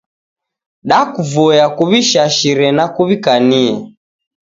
[0.89, 3.73] Dakuvoya kuw'ishashire na kuw'ikanie.